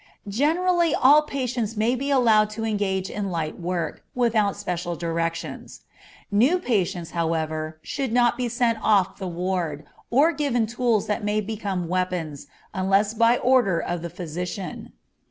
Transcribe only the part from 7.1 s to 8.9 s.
however, should not be sent